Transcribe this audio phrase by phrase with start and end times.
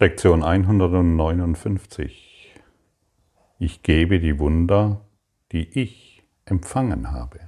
[0.00, 2.54] Lektion 159.
[3.58, 5.04] Ich gebe die Wunder,
[5.50, 7.40] die ich empfangen habe.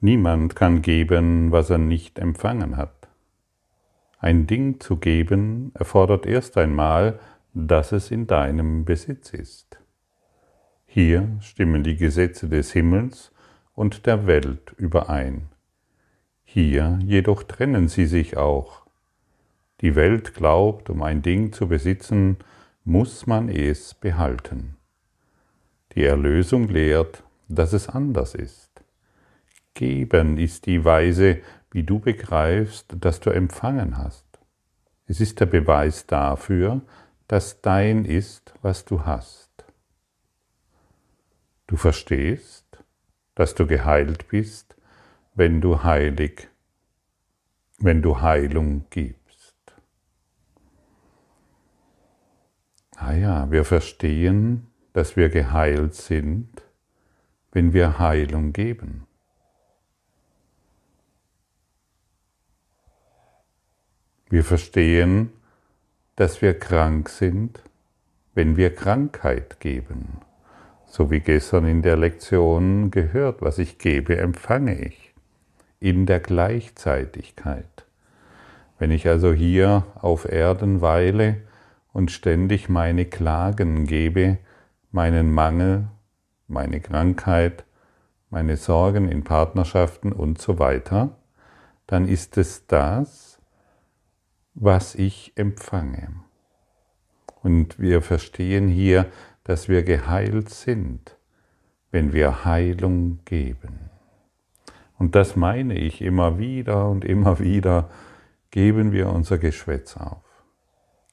[0.00, 3.08] Niemand kann geben, was er nicht empfangen hat.
[4.18, 7.20] Ein Ding zu geben erfordert erst einmal,
[7.52, 9.78] dass es in deinem Besitz ist.
[10.86, 13.30] Hier stimmen die Gesetze des Himmels
[13.74, 15.50] und der Welt überein.
[16.44, 18.87] Hier jedoch trennen sie sich auch
[19.80, 22.38] die Welt glaubt, um ein Ding zu besitzen,
[22.84, 24.76] muss man es behalten.
[25.94, 28.70] Die Erlösung lehrt, dass es anders ist.
[29.74, 34.26] Geben ist die Weise, wie du begreifst, dass du empfangen hast.
[35.06, 36.80] Es ist der Beweis dafür,
[37.28, 39.48] dass dein ist, was du hast.
[41.66, 42.66] Du verstehst,
[43.34, 44.76] dass du geheilt bist,
[45.34, 46.48] wenn du heilig,
[47.78, 49.27] wenn du Heilung gibst.
[53.00, 56.48] Ah ja, wir verstehen, dass wir geheilt sind,
[57.52, 59.06] wenn wir Heilung geben.
[64.28, 65.30] Wir verstehen,
[66.16, 67.62] dass wir krank sind,
[68.34, 70.18] wenn wir Krankheit geben.
[70.86, 75.14] So wie gestern in der Lektion gehört, was ich gebe, empfange ich
[75.78, 77.86] in der Gleichzeitigkeit.
[78.80, 81.47] Wenn ich also hier auf Erden weile,
[81.98, 84.38] und ständig meine Klagen gebe,
[84.92, 85.88] meinen Mangel,
[86.46, 87.64] meine Krankheit,
[88.30, 91.16] meine Sorgen in Partnerschaften und so weiter,
[91.88, 93.40] dann ist es das,
[94.54, 96.10] was ich empfange.
[97.42, 99.06] Und wir verstehen hier,
[99.42, 101.16] dass wir geheilt sind,
[101.90, 103.90] wenn wir Heilung geben.
[104.98, 107.90] Und das meine ich immer wieder und immer wieder,
[108.52, 110.27] geben wir unser Geschwätz auf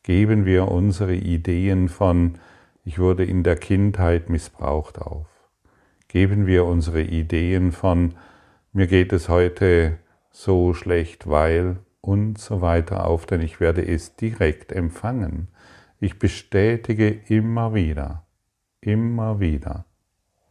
[0.05, 2.35] geben wir unsere Ideen von,
[2.83, 5.25] ich wurde in der Kindheit missbraucht auf.
[6.07, 8.13] Geben wir unsere Ideen von,
[8.71, 9.97] mir geht es heute
[10.29, 15.47] so schlecht, weil und so weiter auf, denn ich werde es direkt empfangen.
[15.99, 18.27] Ich bestätige immer wieder,
[18.81, 19.85] immer wieder,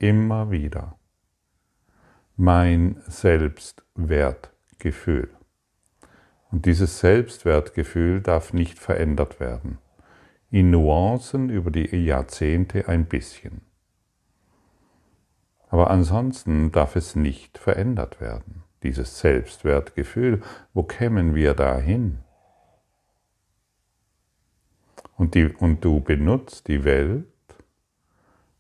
[0.01, 0.99] immer wieder
[2.37, 5.31] mein Selbstwertgefühl.
[6.55, 9.79] Und dieses Selbstwertgefühl darf nicht verändert werden.
[10.53, 13.63] In Nuancen über die Jahrzehnte ein bisschen.
[15.69, 18.63] Aber ansonsten darf es nicht verändert werden.
[18.85, 20.43] Dieses Selbstwertgefühl,
[20.75, 22.21] wo kämen wir dahin?
[25.17, 27.27] Und, die, und du benutzt die Welt,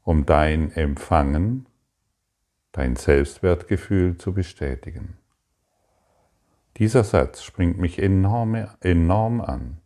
[0.03, 1.69] um dein Empfangen,
[2.73, 5.17] dein Selbstwertgefühl zu bestätigen.
[6.77, 9.79] Dieser Satz springt mich enorm, enorm an.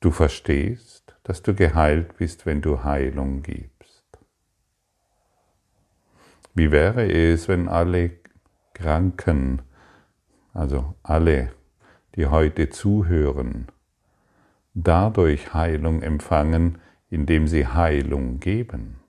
[0.00, 4.04] Du verstehst, dass du geheilt bist, wenn du Heilung gibst.
[6.54, 8.10] Wie wäre es, wenn alle
[8.72, 9.62] Kranken,
[10.54, 11.52] also alle,
[12.16, 13.68] die heute zuhören,
[14.74, 16.78] dadurch Heilung empfangen,
[17.10, 19.00] indem sie Heilung geben,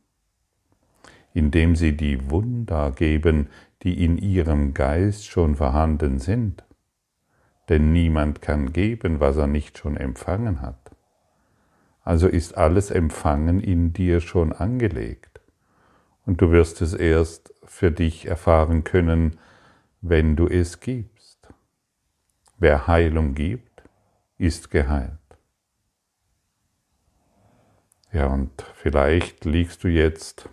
[1.34, 3.48] indem sie die Wunder geben,
[3.84, 6.64] die in ihrem Geist schon vorhanden sind.
[7.70, 10.92] Denn niemand kann geben, was er nicht schon empfangen hat.
[12.04, 15.42] Also ist alles Empfangen in dir schon angelegt.
[16.26, 19.38] Und du wirst es erst für dich erfahren können,
[20.02, 21.48] wenn du es gibst.
[22.58, 23.84] Wer Heilung gibt,
[24.38, 25.18] ist geheilt.
[28.12, 30.50] Ja, und vielleicht liegst du jetzt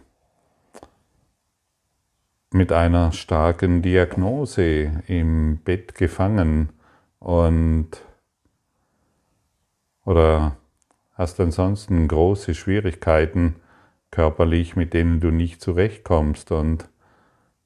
[2.53, 6.71] mit einer starken Diagnose im Bett gefangen.
[7.19, 7.91] Und
[10.05, 10.57] oder
[11.15, 13.57] hast ansonsten große Schwierigkeiten
[14.11, 16.51] körperlich, mit denen du nicht zurechtkommst?
[16.51, 16.89] Und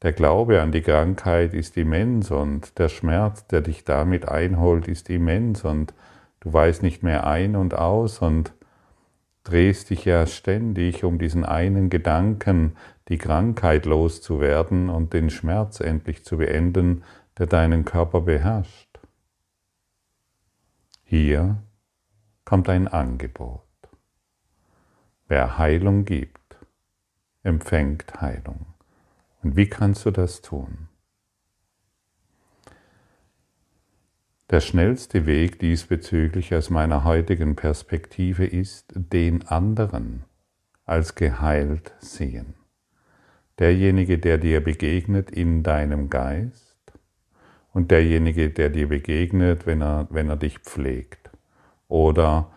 [0.03, 5.09] der Glaube an die Krankheit ist immens und der Schmerz, der dich damit einholt, ist
[5.09, 5.65] immens.
[5.65, 5.95] Und
[6.41, 8.53] du weißt nicht mehr ein und aus und
[9.45, 12.77] drehst dich ja ständig um diesen einen Gedanken,
[13.09, 17.05] die Krankheit loszuwerden und den Schmerz endlich zu beenden,
[17.39, 18.99] der deinen Körper beherrscht.
[21.03, 21.63] Hier
[22.45, 23.61] kommt ein Angebot.
[25.29, 26.57] Wer Heilung gibt,
[27.43, 28.67] empfängt Heilung.
[29.43, 30.89] Und wie kannst du das tun?
[34.51, 40.25] Der schnellste Weg diesbezüglich aus meiner heutigen Perspektive ist, den anderen
[40.85, 42.55] als geheilt sehen
[43.59, 46.93] derjenige, der dir begegnet in deinem Geist
[47.73, 51.31] und derjenige, der dir begegnet, wenn er, wenn er dich pflegt.
[51.89, 52.51] Oder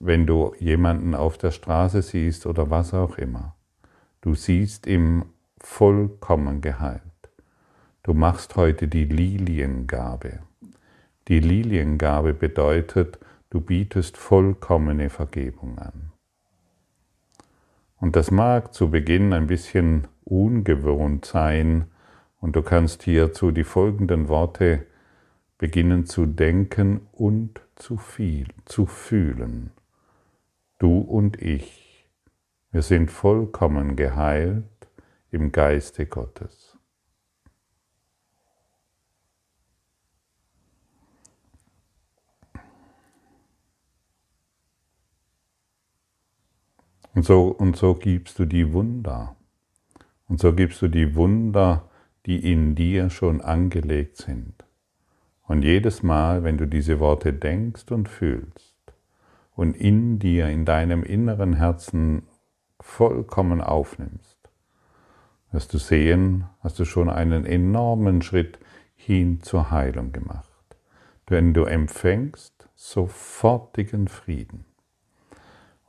[0.00, 3.56] wenn du jemanden auf der Straße siehst oder was auch immer.
[4.20, 5.26] Du siehst ihm
[5.58, 7.02] vollkommen geheilt.
[8.02, 10.40] Du machst heute die Liliengabe.
[11.28, 13.18] Die Liliengabe bedeutet,
[13.50, 16.11] du bietest vollkommene Vergebung an.
[18.02, 21.84] Und das mag zu Beginn ein bisschen ungewohnt sein,
[22.40, 24.86] und du kannst hierzu die folgenden Worte
[25.56, 29.70] beginnen zu denken und zu viel, zu fühlen.
[30.80, 32.08] Du und ich,
[32.72, 34.64] wir sind vollkommen geheilt
[35.30, 36.61] im Geiste Gottes.
[47.14, 49.36] Und so, und so gibst du die Wunder.
[50.28, 51.88] Und so gibst du die Wunder,
[52.26, 54.64] die in dir schon angelegt sind.
[55.42, 58.76] Und jedes Mal, wenn du diese Worte denkst und fühlst
[59.54, 62.22] und in dir, in deinem inneren Herzen
[62.80, 64.38] vollkommen aufnimmst,
[65.50, 68.58] wirst du sehen, hast du schon einen enormen Schritt
[68.94, 70.48] hin zur Heilung gemacht.
[71.28, 74.64] Denn du empfängst sofortigen Frieden.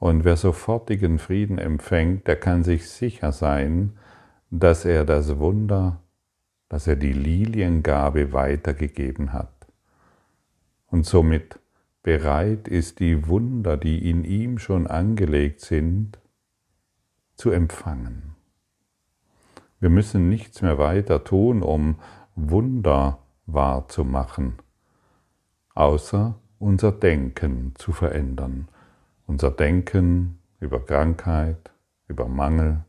[0.04, 3.94] Und wer sofortigen Frieden empfängt, der kann sich sicher sein,
[4.50, 6.02] dass er das Wunder,
[6.68, 9.66] dass er die Liliengabe weitergegeben hat
[10.88, 11.58] und somit
[12.02, 16.20] bereit ist, die Wunder, die in ihm schon angelegt sind,
[17.36, 18.36] zu empfangen.
[19.80, 21.96] Wir müssen nichts mehr weiter tun, um
[22.36, 24.56] Wunder wahrzumachen,
[25.76, 28.68] außer unser Denken zu verändern
[29.28, 31.72] unser Denken über Krankheit,
[32.08, 32.84] über Mangel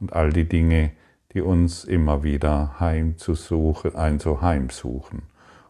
[0.00, 0.92] und all die Dinge,
[1.32, 5.22] die uns immer wieder heimzusuchen, ein so heimsuchen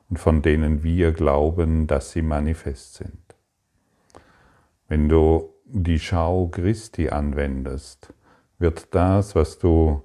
[0.08, 3.18] und von denen wir glauben, dass sie manifest sind.
[4.88, 8.12] Wenn du die Schau Christi anwendest,
[8.58, 10.02] wird das, was du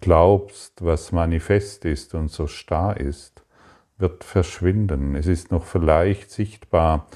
[0.00, 3.42] glaubst, was manifest ist und so starr ist,
[3.98, 5.14] wird verschwinden.
[5.14, 7.06] Es ist noch vielleicht sichtbar,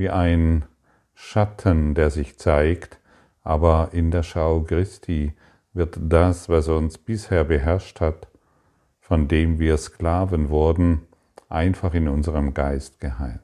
[0.00, 0.64] wie ein
[1.12, 2.98] Schatten, der sich zeigt,
[3.44, 5.34] aber in der Schau Christi
[5.74, 8.28] wird das, was uns bisher beherrscht hat,
[8.98, 11.02] von dem wir Sklaven wurden,
[11.50, 13.42] einfach in unserem Geist geheilt.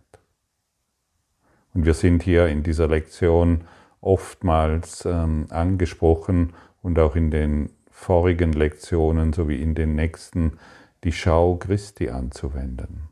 [1.75, 3.65] Und wir sind hier in dieser Lektion
[4.01, 10.59] oftmals ähm, angesprochen und auch in den vorigen Lektionen sowie in den nächsten
[11.05, 13.11] die Schau Christi anzuwenden.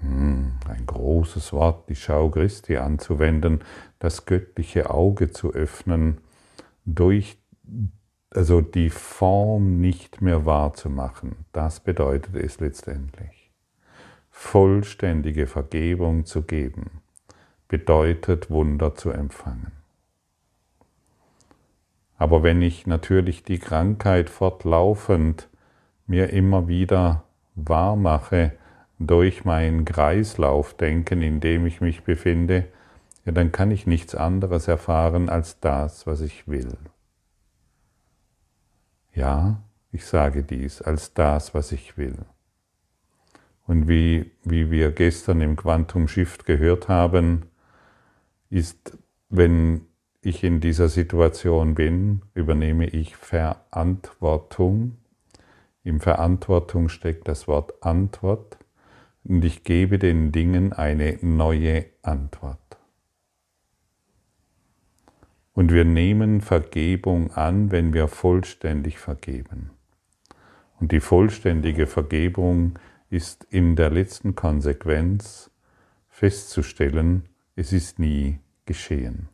[0.00, 3.60] Hm, ein großes Wort, die Schau Christi anzuwenden,
[3.98, 6.18] das göttliche Auge zu öffnen,
[6.84, 7.38] durch
[8.30, 11.44] also die Form nicht mehr wahrzumachen.
[11.52, 13.50] Das bedeutet es letztendlich.
[14.30, 17.02] Vollständige Vergebung zu geben,
[17.68, 19.72] bedeutet Wunder zu empfangen.
[22.16, 25.48] Aber wenn ich natürlich die Krankheit fortlaufend
[26.06, 27.24] mir immer wieder
[27.54, 28.52] wahr mache,
[29.00, 32.66] durch mein Kreislaufdenken, in dem ich mich befinde,
[33.24, 36.76] ja, dann kann ich nichts anderes erfahren als das, was ich will.
[39.14, 42.18] Ja, ich sage dies, als das, was ich will.
[43.66, 47.46] Und wie, wie wir gestern im Quantum Shift gehört haben,
[48.50, 48.98] ist,
[49.30, 49.86] wenn
[50.22, 54.98] ich in dieser Situation bin, übernehme ich Verantwortung.
[55.84, 58.59] Im Verantwortung steckt das Wort Antwort
[59.24, 62.58] und ich gebe den Dingen eine neue Antwort.
[65.52, 69.70] Und wir nehmen Vergebung an, wenn wir vollständig vergeben.
[70.78, 72.78] Und die vollständige Vergebung
[73.10, 75.50] ist in der letzten Konsequenz
[76.08, 79.28] festzustellen, es ist nie geschehen.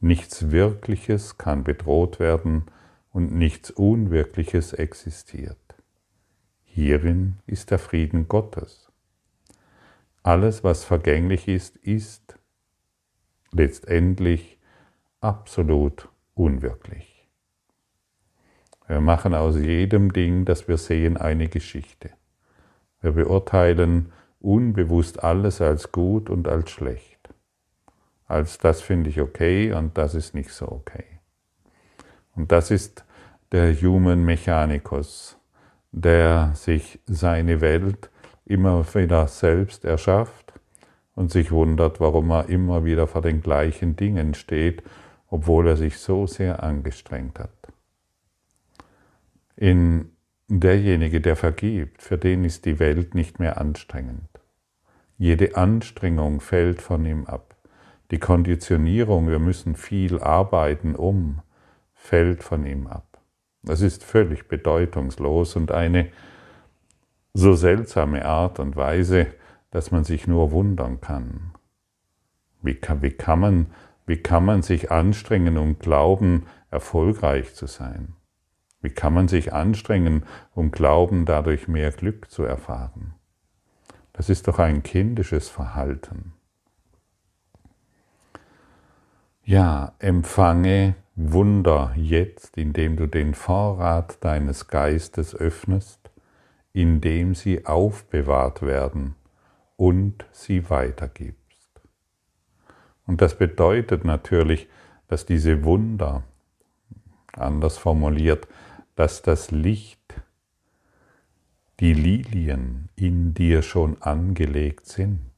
[0.00, 2.64] Nichts Wirkliches kann bedroht werden
[3.10, 5.65] und nichts Unwirkliches existiert.
[6.76, 8.92] Hierin ist der Frieden Gottes.
[10.22, 12.38] Alles, was vergänglich ist, ist
[13.50, 14.58] letztendlich
[15.22, 17.26] absolut unwirklich.
[18.88, 22.10] Wir machen aus jedem Ding, das wir sehen, eine Geschichte.
[23.00, 27.30] Wir beurteilen unbewusst alles als gut und als schlecht.
[28.26, 31.20] Als das finde ich okay und das ist nicht so okay.
[32.34, 33.06] Und das ist
[33.50, 35.38] der Human Mechanicus,
[35.96, 38.10] der sich seine Welt
[38.44, 40.52] immer wieder selbst erschafft
[41.14, 44.82] und sich wundert, warum er immer wieder vor den gleichen Dingen steht,
[45.28, 47.50] obwohl er sich so sehr angestrengt hat.
[49.56, 50.10] In
[50.48, 54.28] derjenige, der vergibt, für den ist die Welt nicht mehr anstrengend.
[55.16, 57.56] Jede Anstrengung fällt von ihm ab.
[58.10, 61.40] Die Konditionierung, wir müssen viel arbeiten um,
[61.94, 63.05] fällt von ihm ab.
[63.66, 66.08] Das ist völlig bedeutungslos und eine
[67.34, 69.26] so seltsame Art und Weise,
[69.70, 71.52] dass man sich nur wundern kann.
[72.62, 73.66] Wie kann, wie kann, man,
[74.06, 78.14] wie kann man sich anstrengen und glauben, erfolgreich zu sein?
[78.80, 83.14] Wie kann man sich anstrengen und glauben, dadurch mehr Glück zu erfahren?
[84.12, 86.34] Das ist doch ein kindisches Verhalten.
[89.42, 96.10] Ja, empfange Wunder jetzt, indem du den Vorrat deines Geistes öffnest,
[96.74, 99.16] indem sie aufbewahrt werden
[99.76, 101.80] und sie weitergibst.
[103.06, 104.68] Und das bedeutet natürlich,
[105.08, 106.22] dass diese Wunder,
[107.32, 108.46] anders formuliert,
[108.94, 110.20] dass das Licht,
[111.80, 115.30] die Lilien in dir schon angelegt sind.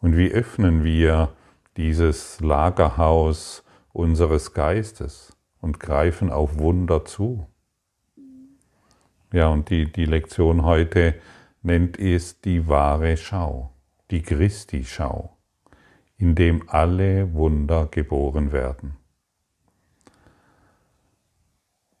[0.00, 1.32] Und wie öffnen wir
[1.76, 7.46] dieses Lagerhaus unseres Geistes und greifen auf Wunder zu?
[9.32, 11.14] Ja, und die, die Lektion heute
[11.62, 13.72] nennt es die wahre Schau,
[14.10, 15.36] die Christi-Schau,
[16.18, 18.96] in dem alle Wunder geboren werden.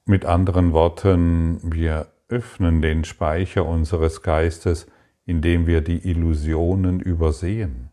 [0.04, 4.86] Mit anderen Worten, wir öffnen den Speicher unseres Geistes,
[5.24, 7.92] indem wir die Illusionen übersehen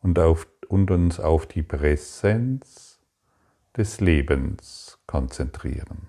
[0.00, 2.93] und, auf, und uns auf die Präsenz
[3.76, 6.08] des Lebens konzentrieren.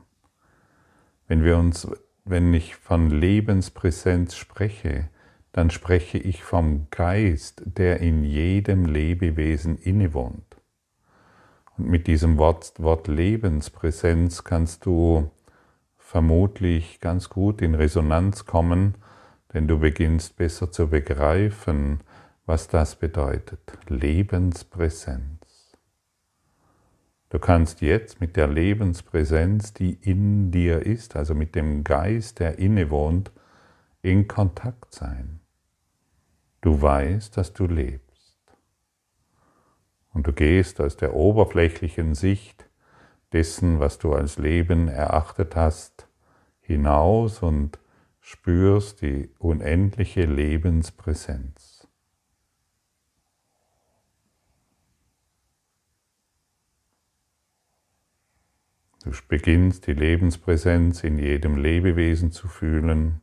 [1.27, 1.87] Wenn, wir uns,
[2.23, 5.09] wenn ich von Lebenspräsenz spreche,
[5.51, 10.57] dann spreche ich vom Geist, der in jedem Lebewesen innewohnt.
[11.77, 15.31] Und mit diesem Wort, Wort Lebenspräsenz kannst du
[15.97, 18.95] vermutlich ganz gut in Resonanz kommen,
[19.53, 22.01] denn du beginnst besser zu begreifen,
[22.45, 23.77] was das bedeutet.
[23.87, 25.44] Lebenspräsenz.
[27.35, 32.59] Du kannst jetzt mit der Lebenspräsenz, die in dir ist, also mit dem Geist, der
[32.59, 33.33] innewohnt,
[34.01, 35.41] in Kontakt sein.
[36.61, 38.37] Du weißt, dass du lebst.
[40.13, 42.69] Und du gehst aus der oberflächlichen Sicht
[43.33, 46.07] dessen, was du als Leben erachtet hast,
[46.61, 47.79] hinaus und
[48.21, 51.74] spürst die unendliche Lebenspräsenz.
[59.05, 63.21] Du beginnst die Lebenspräsenz in jedem Lebewesen zu fühlen,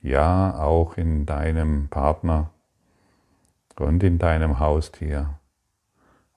[0.00, 2.50] ja auch in deinem Partner
[3.76, 5.38] und in deinem Haustier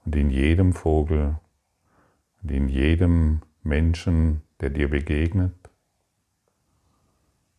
[0.04, 1.38] und in jedem Vogel
[2.44, 5.56] und in jedem Menschen, der dir begegnet.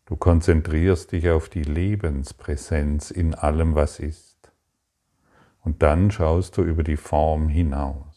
[0.04, 4.52] Du konzentrierst dich auf die Lebenspräsenz in allem, was ist.
[5.62, 8.09] Und dann schaust du über die Form hinaus.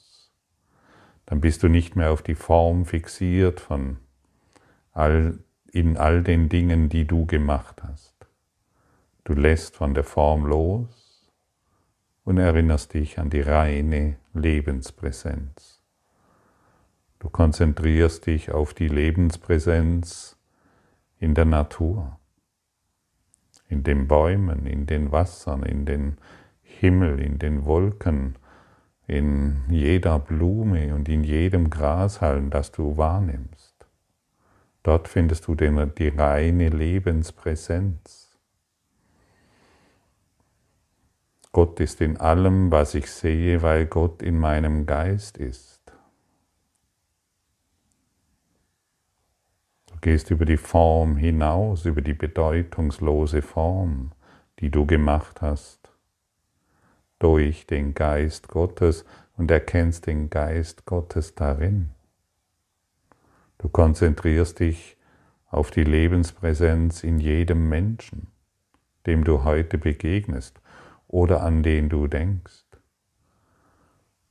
[1.26, 3.98] Dann bist du nicht mehr auf die Form fixiert von
[4.92, 5.40] all,
[5.72, 8.14] in all den Dingen, die du gemacht hast.
[9.24, 11.30] Du lässt von der Form los
[12.26, 15.82] und erinnerst dich an die reine Lebenspräsenz.
[17.20, 20.38] Du konzentrierst dich auf die Lebenspräsenz
[21.20, 22.20] in der Natur,
[23.70, 26.18] in den Bäumen, in den Wassern, in den
[26.62, 28.36] Himmel, in den Wolken,
[29.14, 33.76] in jeder Blume und in jedem Grashalm, das du wahrnimmst.
[34.82, 38.40] Dort findest du den, die reine Lebenspräsenz.
[41.52, 45.94] Gott ist in allem, was ich sehe, weil Gott in meinem Geist ist.
[49.92, 54.12] Du gehst über die Form hinaus, über die bedeutungslose Form,
[54.60, 55.83] die du gemacht hast,
[57.24, 59.06] durch den Geist Gottes
[59.38, 61.92] und erkennst den Geist Gottes darin.
[63.60, 64.98] Du konzentrierst dich
[65.48, 68.28] auf die Lebenspräsenz in jedem Menschen,
[69.06, 70.60] dem du heute begegnest
[71.08, 72.66] oder an den du denkst.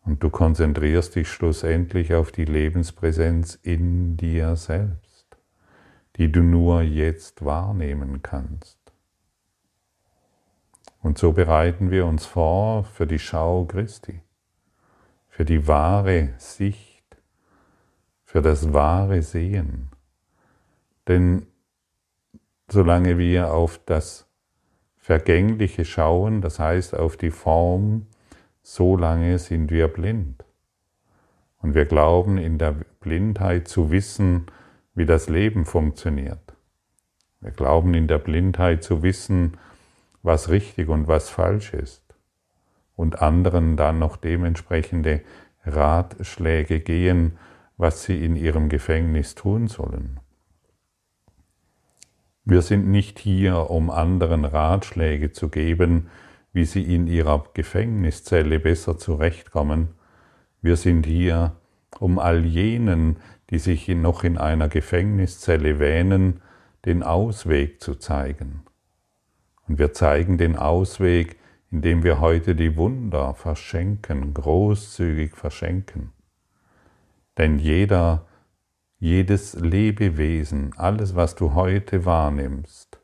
[0.05, 5.39] Und du konzentrierst dich schlussendlich auf die Lebenspräsenz in dir selbst,
[6.17, 8.82] die du nur jetzt wahrnehmen kannst.
[11.03, 14.23] Und so bereiten wir uns vor für die Schau Christi,
[15.29, 17.05] für die wahre Sicht,
[18.25, 19.91] für das wahre Sehen.
[21.09, 21.47] Denn
[22.69, 24.29] solange wir auf das
[24.97, 28.07] Vergängliche schauen, das heißt auf die Form,
[28.63, 30.45] so lange sind wir blind.
[31.59, 34.47] Und wir glauben in der Blindheit zu wissen,
[34.95, 36.55] wie das Leben funktioniert.
[37.41, 39.59] Wir glauben in der Blindheit zu wissen,
[40.23, 42.03] was richtig und was falsch ist
[42.97, 45.23] und anderen dann noch dementsprechende
[45.65, 47.39] Ratschläge gehen,
[47.77, 50.21] was sie in ihrem Gefängnis tun sollen.
[52.45, 56.09] Wir sind nicht hier, um anderen Ratschläge zu geben,
[56.53, 59.89] wie sie in ihrer Gefängniszelle besser zurechtkommen.
[60.61, 61.57] Wir sind hier,
[61.99, 63.17] um all jenen,
[63.51, 66.41] die sich noch in einer Gefängniszelle wähnen,
[66.85, 68.63] den Ausweg zu zeigen.
[69.73, 71.39] Und wir zeigen den Ausweg,
[71.71, 76.13] indem wir heute die Wunder verschenken, großzügig verschenken.
[77.39, 78.27] Denn jeder,
[78.99, 83.01] jedes Lebewesen, alles, was du heute wahrnimmst,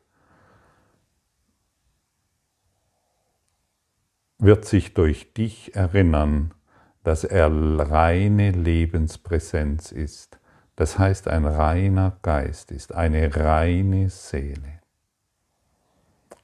[4.37, 6.53] wird sich durch dich erinnern,
[7.01, 10.39] dass er reine Lebenspräsenz ist.
[10.75, 14.78] Das heißt, ein reiner Geist ist, eine reine Seele.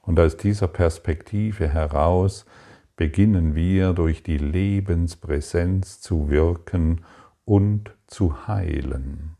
[0.06, 2.46] Und aus dieser Perspektive heraus
[2.94, 7.04] beginnen wir durch die Lebenspräsenz zu wirken
[7.44, 9.36] und zu heilen.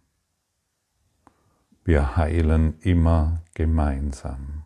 [1.84, 4.64] Wir heilen immer gemeinsam.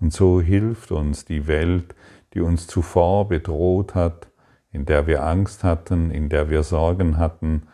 [0.00, 1.94] Und so hilft uns die Welt,
[2.32, 4.30] die uns zuvor bedroht hat,
[4.72, 7.64] in der wir Angst hatten, in der wir Sorgen hatten,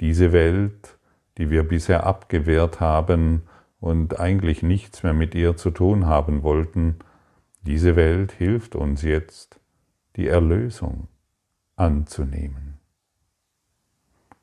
[0.00, 0.98] diese Welt,
[1.38, 3.42] die wir bisher abgewehrt haben
[3.80, 6.96] und eigentlich nichts mehr mit ihr zu tun haben wollten,
[7.62, 9.60] diese Welt hilft uns jetzt,
[10.16, 11.08] die Erlösung
[11.76, 12.78] anzunehmen.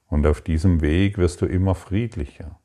[0.07, 2.59] Und auf diesem Weg wirst du immer friedlicher,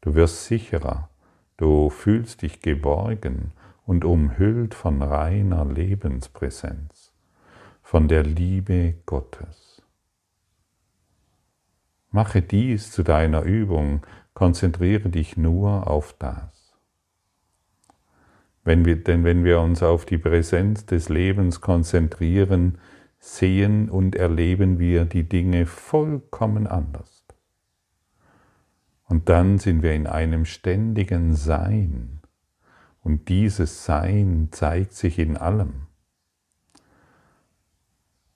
[0.00, 1.10] du wirst sicherer,
[1.56, 3.52] du fühlst dich geborgen
[3.84, 7.12] und umhüllt von reiner Lebenspräsenz,
[7.82, 9.82] von der Liebe Gottes.
[12.10, 14.06] Mache dies zu deiner Übung,
[14.38, 16.72] konzentriere dich nur auf das.
[18.62, 22.78] Wenn wir, denn wenn wir uns auf die Präsenz des Lebens konzentrieren,
[23.18, 27.24] sehen und erleben wir die Dinge vollkommen anders.
[29.06, 32.20] Und dann sind wir in einem ständigen Sein
[33.00, 35.88] und dieses Sein zeigt sich in allem.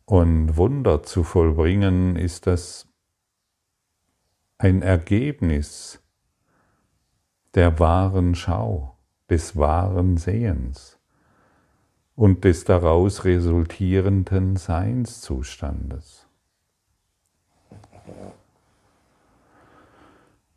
[0.04, 2.91] Und Wunder zu vollbringen ist das
[4.62, 6.00] ein Ergebnis
[7.54, 8.96] der wahren Schau,
[9.28, 11.00] des wahren Sehens
[12.14, 16.28] und des daraus resultierenden Seinszustandes.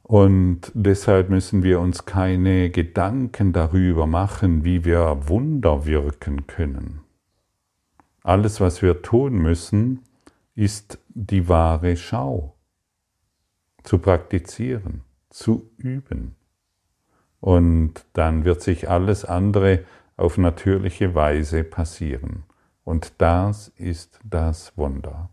[0.04, 7.02] Und deshalb müssen wir uns keine Gedanken darüber machen, wie wir Wunder wirken können.
[8.22, 10.04] Alles, was wir tun müssen,
[10.54, 12.55] ist die wahre Schau
[13.86, 16.36] zu praktizieren, zu üben.
[17.40, 19.86] Und dann wird sich alles andere
[20.18, 22.44] auf natürliche Weise passieren.
[22.84, 25.30] Und das ist das Wunder.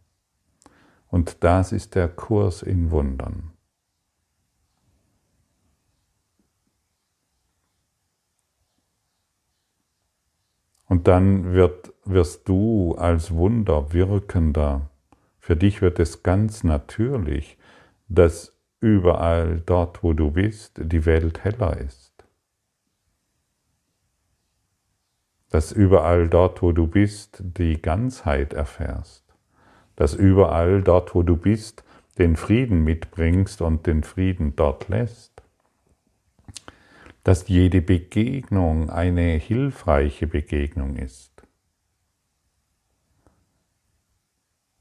[1.08, 3.52] Und das ist der Kurs in Wundern.
[10.92, 14.90] Und dann wird, wirst du als Wunder wirkender.
[15.38, 17.56] Für dich wird es ganz natürlich,
[18.14, 22.12] dass überall dort, wo du bist, die Welt heller ist.
[25.51, 29.25] Dass überall dort, wo du bist, die Ganzheit erfährst.
[29.96, 31.85] Dass überall dort, wo du bist,
[32.18, 35.33] den Frieden mitbringst und den Frieden dort lässt
[37.25, 41.31] dass jede Begegnung eine hilfreiche Begegnung ist.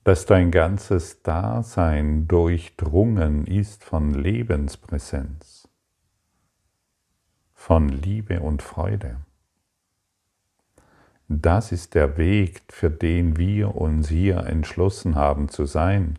[0.03, 5.67] Dass dein ganzes Dasein durchdrungen ist von Lebenspräsenz,
[7.53, 9.17] von Liebe und Freude.
[11.27, 16.17] Das ist der Weg, für den wir uns hier entschlossen haben zu sein.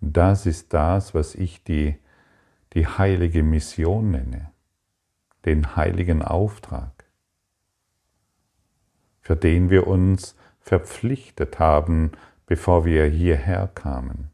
[0.00, 1.96] Das ist das, was ich die,
[2.74, 4.52] die heilige Mission nenne
[5.44, 7.04] den heiligen Auftrag,
[9.20, 12.12] für den wir uns verpflichtet haben,
[12.52, 14.30] bevor wir hierher kamen.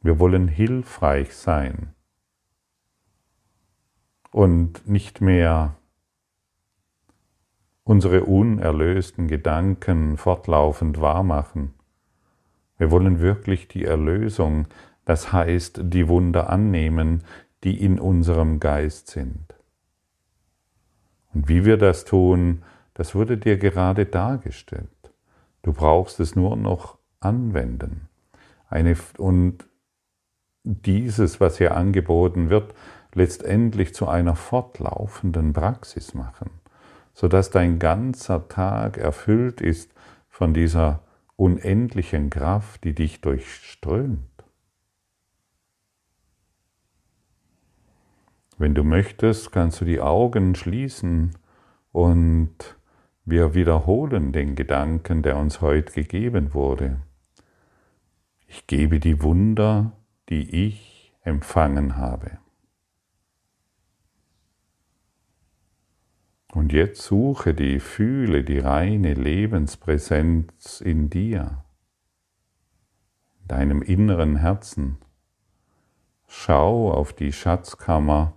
[0.00, 1.92] Wir wollen hilfreich sein
[4.30, 5.74] und nicht mehr
[7.82, 11.74] unsere unerlösten Gedanken fortlaufend wahrmachen.
[12.76, 14.68] Wir wollen wirklich die Erlösung,
[15.04, 17.24] das heißt die Wunder annehmen,
[17.64, 19.56] die in unserem Geist sind.
[21.34, 22.62] Und wie wir das tun,
[22.94, 24.97] das wurde dir gerade dargestellt.
[25.68, 28.08] Du brauchst es nur noch anwenden.
[28.70, 29.68] Eine, und
[30.64, 32.74] dieses, was hier angeboten wird,
[33.12, 36.48] letztendlich zu einer fortlaufenden Praxis machen,
[37.12, 39.92] sodass dein ganzer Tag erfüllt ist
[40.30, 41.02] von dieser
[41.36, 44.24] unendlichen Kraft, die dich durchströmt.
[48.56, 51.36] Wenn du möchtest, kannst du die Augen schließen
[51.92, 52.77] und
[53.30, 57.00] wir wiederholen den Gedanken, der uns heute gegeben wurde.
[58.46, 59.92] Ich gebe die Wunder,
[60.30, 62.38] die ich empfangen habe.
[66.54, 71.64] Und jetzt suche die, fühle die reine Lebenspräsenz in dir,
[73.40, 74.96] in deinem inneren Herzen.
[76.26, 78.32] Schau auf die Schatzkammer.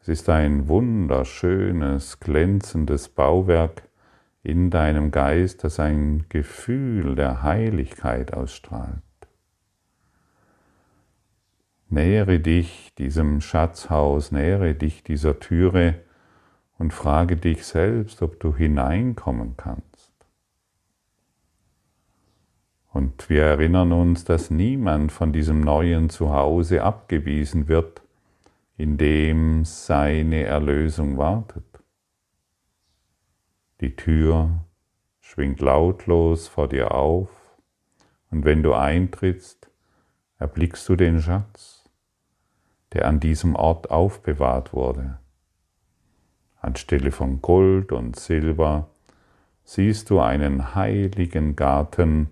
[0.00, 3.89] Es ist ein wunderschönes, glänzendes Bauwerk
[4.42, 9.02] in deinem Geist, das ein Gefühl der Heiligkeit ausstrahlt.
[11.88, 16.00] Nähere dich diesem Schatzhaus, nähere dich dieser Türe
[16.78, 20.12] und frage dich selbst, ob du hineinkommen kannst.
[22.92, 28.02] Und wir erinnern uns, dass niemand von diesem neuen Zuhause abgewiesen wird,
[28.76, 31.69] in dem seine Erlösung wartet.
[33.80, 34.64] Die Tür
[35.20, 37.30] schwingt lautlos vor dir auf
[38.30, 39.70] und wenn du eintrittst,
[40.38, 41.80] erblickst du den Schatz
[42.92, 45.18] der an diesem Ort aufbewahrt wurde.
[46.60, 48.88] Anstelle von Gold und Silber
[49.64, 52.28] siehst du einen heiligen Garten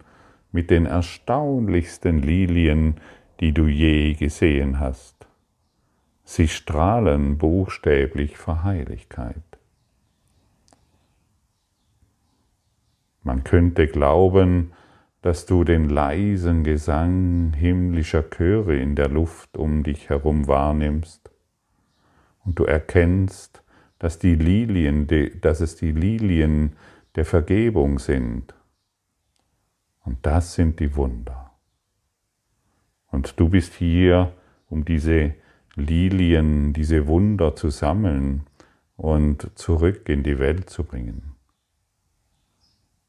[0.51, 2.97] mit den erstaunlichsten Lilien,
[3.41, 5.27] die du je gesehen hast.
[6.25, 9.37] Sie strahlen buchstäblich vor Heiligkeit.
[13.39, 14.73] Man könnte glauben,
[15.23, 21.31] dass du den leisen Gesang himmlischer Chöre in der Luft um dich herum wahrnimmst
[22.45, 23.63] und du erkennst,
[24.01, 25.07] dass, die Lilien,
[25.41, 26.73] dass es die Lilien
[27.15, 28.57] der Vergebung sind.
[30.05, 31.53] Und das sind die Wunder.
[33.07, 34.33] Und du bist hier,
[34.69, 35.35] um diese
[35.77, 38.49] Lilien, diese Wunder zu sammeln
[38.97, 41.38] und zurück in die Welt zu bringen.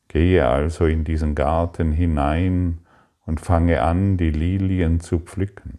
[0.09, 2.79] Gehe also in diesen Garten hinein
[3.25, 5.77] und fange an, die Lilien zu pflücken.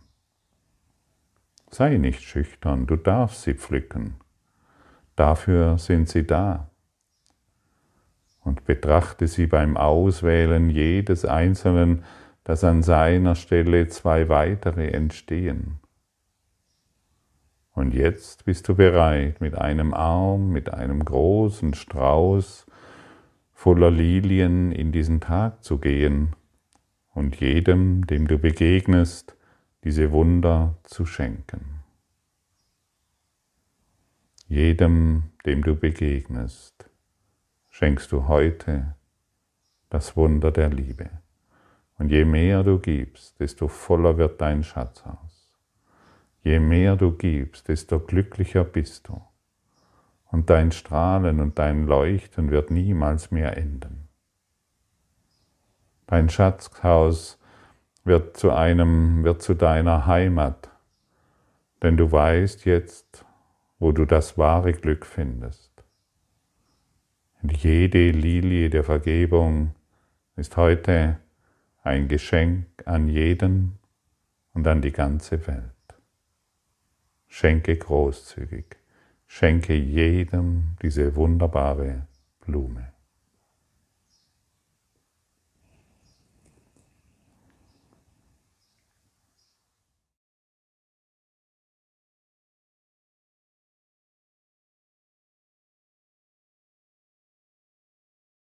[1.69, 4.15] Sei nicht schüchtern, du darfst sie pflücken.
[5.17, 6.71] Dafür sind sie da.
[8.43, 12.05] Und betrachte sie beim Auswählen jedes Einzelnen,
[12.45, 15.81] dass an seiner Stelle zwei weitere entstehen.
[17.73, 22.67] Und jetzt bist du bereit, mit einem Arm, mit einem großen Strauß
[23.61, 26.35] voller Lilien in diesen Tag zu gehen
[27.13, 29.37] und jedem, dem du begegnest,
[29.85, 31.83] diese Wunder zu schenken.
[34.47, 36.89] Jedem, dem du begegnest,
[37.69, 38.95] schenkst du heute
[39.91, 41.11] das Wunder der Liebe.
[41.99, 45.53] Und je mehr du gibst, desto voller wird dein Schatzhaus.
[46.43, 49.21] Je mehr du gibst, desto glücklicher bist du
[50.31, 54.09] und dein Strahlen und dein Leuchten wird niemals mehr enden.
[56.07, 57.39] Dein Schatzhaus
[58.05, 60.71] wird zu einem, wird zu deiner Heimat,
[61.83, 63.25] denn du weißt jetzt,
[63.79, 65.71] wo du das wahre Glück findest.
[67.43, 69.75] Und jede Lilie der Vergebung
[70.37, 71.19] ist heute
[71.83, 73.79] ein Geschenk an jeden
[74.53, 75.73] und an die ganze Welt.
[77.27, 78.80] Schenke großzügig.
[79.33, 82.09] Schenke jedem diese wunderbare
[82.45, 82.90] Blume.